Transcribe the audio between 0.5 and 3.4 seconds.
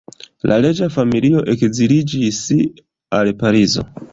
La reĝa familio ekziliĝis al